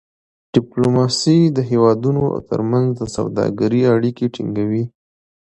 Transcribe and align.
ډيپلوماسي 0.53 1.37
د 1.57 1.59
هېوادونو 1.71 2.23
ترمنځ 2.49 2.87
د 2.99 3.01
سوداګری 3.15 3.81
اړیکې 3.95 4.25
ټینګوي. 4.35 4.83